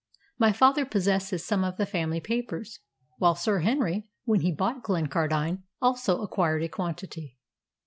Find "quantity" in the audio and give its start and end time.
6.69-7.37